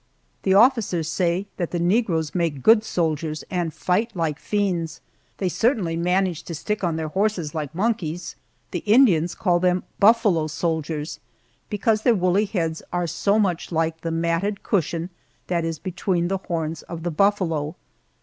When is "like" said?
4.15-4.39, 7.53-7.75, 13.71-14.01